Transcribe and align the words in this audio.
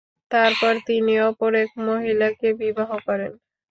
তারপর 0.31 0.73
তিনি 0.87 1.13
অপর 1.29 1.51
এক 1.63 1.71
মহিলাকে 1.87 2.47
বিবাহ 2.61 2.89
করেন। 3.07 3.31